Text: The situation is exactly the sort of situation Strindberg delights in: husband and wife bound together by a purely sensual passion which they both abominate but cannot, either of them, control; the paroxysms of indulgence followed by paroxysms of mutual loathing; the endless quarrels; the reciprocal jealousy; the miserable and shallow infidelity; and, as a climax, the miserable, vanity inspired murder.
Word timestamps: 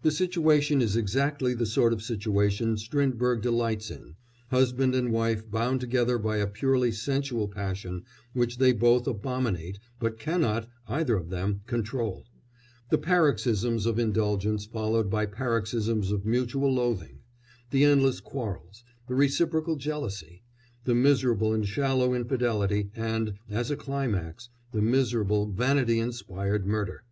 The 0.00 0.10
situation 0.10 0.80
is 0.80 0.96
exactly 0.96 1.52
the 1.52 1.66
sort 1.66 1.92
of 1.92 2.02
situation 2.02 2.78
Strindberg 2.78 3.42
delights 3.42 3.90
in: 3.90 4.16
husband 4.48 4.94
and 4.94 5.12
wife 5.12 5.50
bound 5.50 5.82
together 5.82 6.16
by 6.16 6.38
a 6.38 6.46
purely 6.46 6.90
sensual 6.90 7.46
passion 7.46 8.04
which 8.32 8.56
they 8.56 8.72
both 8.72 9.06
abominate 9.06 9.78
but 9.98 10.18
cannot, 10.18 10.66
either 10.88 11.14
of 11.14 11.28
them, 11.28 11.60
control; 11.66 12.24
the 12.88 12.96
paroxysms 12.96 13.84
of 13.84 13.98
indulgence 13.98 14.64
followed 14.64 15.10
by 15.10 15.26
paroxysms 15.26 16.10
of 16.10 16.24
mutual 16.24 16.72
loathing; 16.72 17.18
the 17.70 17.84
endless 17.84 18.20
quarrels; 18.20 18.82
the 19.08 19.14
reciprocal 19.14 19.76
jealousy; 19.76 20.42
the 20.84 20.94
miserable 20.94 21.52
and 21.52 21.68
shallow 21.68 22.14
infidelity; 22.14 22.90
and, 22.96 23.34
as 23.50 23.70
a 23.70 23.76
climax, 23.76 24.48
the 24.72 24.80
miserable, 24.80 25.44
vanity 25.52 25.98
inspired 25.98 26.64
murder. 26.66 27.04